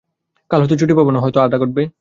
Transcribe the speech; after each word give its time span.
কাল 0.51 0.59
হয়তো 0.61 0.75
ছুটি 0.81 0.93
পাব 0.97 1.07
না, 1.09 1.19
হয়তো 1.23 1.37
বাধা 1.41 1.57
ঘটবে। 1.57 1.83